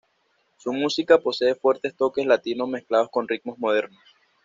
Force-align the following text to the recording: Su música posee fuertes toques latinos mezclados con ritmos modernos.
Su 0.57 0.73
música 0.73 1.19
posee 1.19 1.53
fuertes 1.53 1.95
toques 1.95 2.25
latinos 2.25 2.67
mezclados 2.67 3.09
con 3.11 3.27
ritmos 3.27 3.59
modernos. 3.59 4.01